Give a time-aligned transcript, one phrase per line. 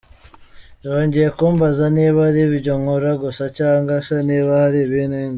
[0.85, 5.19] Yongeye kumbaza niba ari ibyo nkora gusa cyangwa se niba hari n’ibindi.